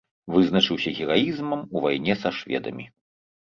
[0.35, 2.89] Вызначыўся гераізмам у вайне са шведамі.